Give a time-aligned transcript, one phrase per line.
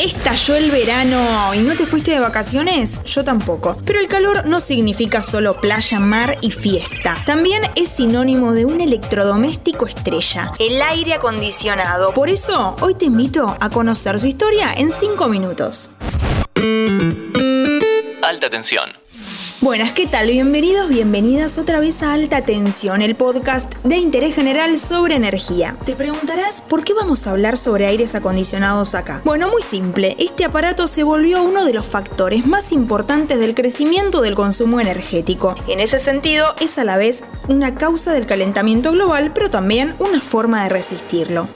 [0.00, 3.76] Estalló el verano y no te fuiste de vacaciones, yo tampoco.
[3.84, 7.22] Pero el calor no significa solo playa, mar y fiesta.
[7.26, 12.14] También es sinónimo de un electrodoméstico estrella, el aire acondicionado.
[12.14, 15.90] Por eso, hoy te invito a conocer su historia en 5 minutos.
[18.22, 18.92] Alta tensión.
[19.62, 20.28] Buenas, ¿qué tal?
[20.28, 25.76] Bienvenidos, bienvenidas otra vez a Alta Tensión, el podcast de interés general sobre energía.
[25.84, 29.20] Te preguntarás, ¿por qué vamos a hablar sobre aires acondicionados acá?
[29.22, 34.22] Bueno, muy simple, este aparato se volvió uno de los factores más importantes del crecimiento
[34.22, 35.54] del consumo energético.
[35.68, 40.22] En ese sentido, es a la vez una causa del calentamiento global, pero también una
[40.22, 41.48] forma de resistirlo.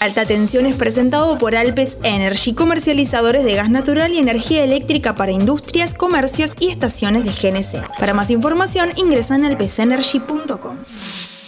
[0.00, 5.32] Alta Tensión es presentado por Alpes Energy, comercializadores de gas natural y energía eléctrica para
[5.32, 7.98] industrias, comercios y estaciones de GNC.
[7.98, 10.76] Para más información ingresan a alpesenergy.com.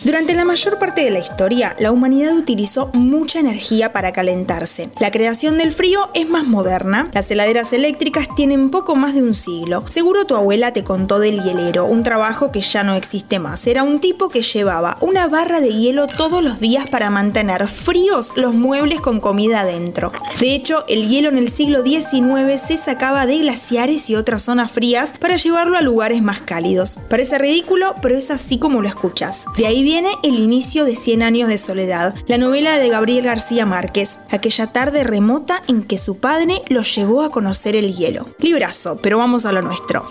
[0.02, 4.88] Durante la mayor parte de la historia, la humanidad utilizó mucha energía para calentarse.
[4.98, 7.10] La creación del frío es más moderna.
[7.12, 9.84] Las heladeras eléctricas tienen poco más de un siglo.
[9.88, 13.66] Seguro tu abuela te contó del hielero, un trabajo que ya no existe más.
[13.66, 18.32] Era un tipo que llevaba una barra de hielo todos los días para mantener fríos
[18.36, 20.12] los muebles con comida adentro.
[20.38, 24.72] De hecho, el hielo en el siglo XIX se sacaba de glaciares y otras zonas
[24.72, 26.98] frías para llevarlo a lugares más cálidos.
[27.10, 29.44] Parece ridículo, pero es así como lo escuchas.
[29.58, 33.66] De ahí viene el inicio de Cien años de soledad, la novela de Gabriel García
[33.66, 38.28] Márquez, aquella tarde remota en que su padre lo llevó a conocer el hielo.
[38.38, 40.04] Librazo, pero vamos a lo nuestro.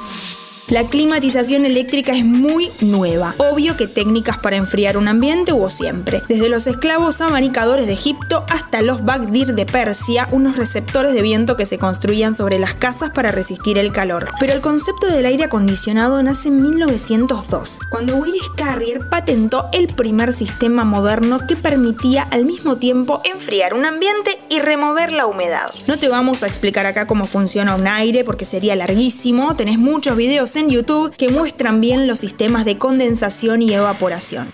[0.70, 3.34] La climatización eléctrica es muy nueva.
[3.40, 6.22] Obvio que técnicas para enfriar un ambiente hubo siempre.
[6.30, 11.58] Desde los esclavos abanicadores de Egipto hasta los Bagdir de Persia, unos receptores de viento
[11.58, 14.30] que se construían sobre las casas para resistir el calor.
[14.40, 20.34] Pero el concepto del aire acondicionado nace en 1902, cuando Willis Carrier patentó el primer
[20.34, 25.66] sistema moderno que permitía al mismo tiempo enfriar un ambiente y remover la humedad.
[25.88, 30.16] No te vamos a explicar acá cómo funciona un aire porque sería larguísimo, tenés muchos
[30.16, 34.52] videos YouTube que muestran bien los sistemas de condensación y evaporación.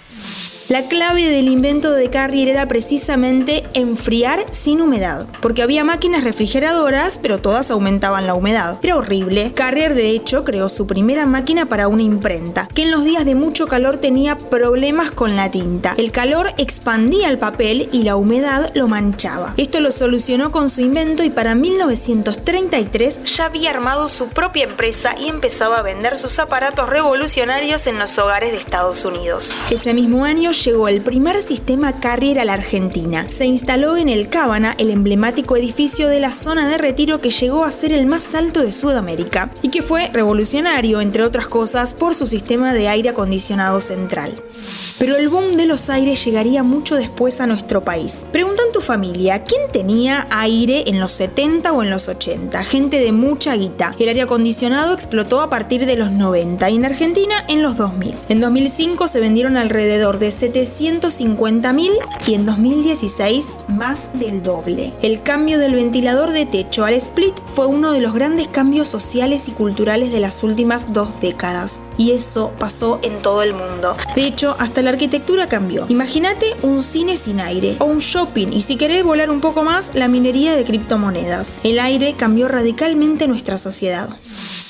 [0.67, 7.19] La clave del invento de Carrier era precisamente enfriar sin humedad, porque había máquinas refrigeradoras,
[7.21, 8.79] pero todas aumentaban la humedad.
[8.81, 9.51] Era horrible.
[9.53, 13.35] Carrier, de hecho, creó su primera máquina para una imprenta, que en los días de
[13.35, 15.93] mucho calor tenía problemas con la tinta.
[15.99, 19.53] El calor expandía el papel y la humedad lo manchaba.
[19.57, 25.13] Esto lo solucionó con su invento y para 1933 ya había armado su propia empresa
[25.21, 29.55] y empezaba a vender sus aparatos revolucionarios en los hogares de Estados Unidos.
[29.69, 33.29] Ese mismo año llegó el primer sistema Carrier a la Argentina.
[33.29, 37.63] Se instaló en el Cábana, el emblemático edificio de la zona de retiro que llegó
[37.63, 42.16] a ser el más alto de Sudamérica y que fue revolucionario, entre otras cosas, por
[42.16, 44.31] su sistema de aire acondicionado central.
[44.97, 48.25] Pero el boom de los aires llegaría mucho después a nuestro país.
[48.31, 52.63] Pregunta en tu familia, ¿quién tenía aire en los 70 o en los 80?
[52.63, 53.93] Gente de mucha guita.
[53.99, 58.16] El aire acondicionado explotó a partir de los 90 y en Argentina en los 2000.
[58.29, 61.91] En 2005 se vendieron alrededor de 750.000
[62.28, 64.94] y en 2016 más del doble.
[65.01, 69.47] El cambio del ventilador de techo al split fue uno de los grandes cambios sociales
[69.47, 71.84] y culturales de las últimas dos décadas.
[71.97, 73.95] Y eso pasó en todo el mundo.
[74.16, 75.85] De hecho, hasta la arquitectura cambió.
[75.89, 79.91] Imagínate un cine sin aire o un shopping y si querés volar un poco más,
[79.94, 81.57] la minería de criptomonedas.
[81.63, 84.09] El aire cambió radicalmente nuestra sociedad.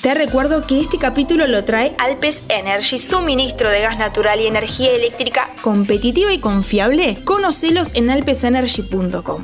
[0.06, 4.92] Te recuerdo que este capítulo lo trae Alpes Energy, suministro de gas natural y energía
[4.92, 7.18] eléctrica competitiva y confiable.
[7.24, 9.42] Conocelos en alpesenergy.com.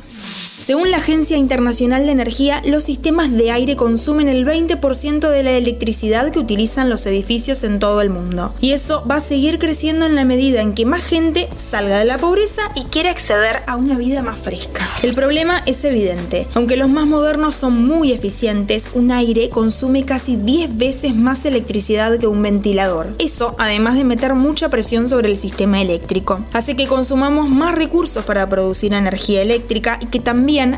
[0.63, 5.51] Según la Agencia Internacional de Energía, los sistemas de aire consumen el 20% de la
[5.51, 8.53] electricidad que utilizan los edificios en todo el mundo.
[8.61, 12.05] Y eso va a seguir creciendo en la medida en que más gente salga de
[12.05, 14.89] la pobreza y quiera acceder a una vida más fresca.
[15.01, 16.47] El problema es evidente.
[16.53, 22.17] Aunque los más modernos son muy eficientes, un aire consume casi 10 veces más electricidad
[22.19, 23.13] que un ventilador.
[23.19, 28.23] Eso, además de meter mucha presión sobre el sistema eléctrico, hace que consumamos más recursos
[28.23, 30.21] para producir energía eléctrica y que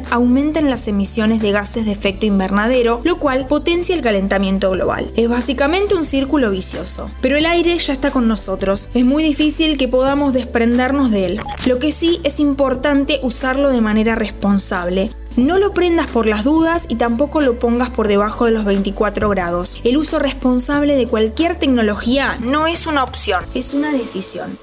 [0.10, 5.12] aumentan las emisiones de gases de efecto invernadero, lo cual potencia el calentamiento global.
[5.16, 7.10] Es básicamente un círculo vicioso.
[7.22, 8.90] Pero el aire ya está con nosotros.
[8.94, 11.42] Es muy difícil que podamos desprendernos de él.
[11.66, 15.12] Lo que sí es importante usarlo de manera responsable.
[15.36, 19.30] No lo prendas por las dudas y tampoco lo pongas por debajo de los 24
[19.30, 19.82] grados.
[19.84, 24.58] El uso responsable de cualquier tecnología no es una opción, es una decisión.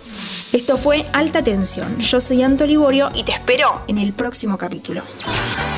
[0.53, 1.99] Esto fue Alta Tensión.
[1.99, 5.01] Yo soy Anto Liborio y te espero en el próximo capítulo.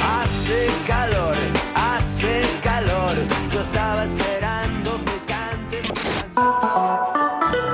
[0.03, 1.37] Hace calor,
[1.77, 3.15] hace calor.
[3.53, 5.93] Yo estaba esperando que cantes.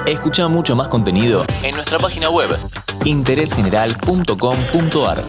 [0.07, 2.51] Escucha mucho más contenido en nuestra página web
[3.05, 5.25] interésgeneral.com.ar.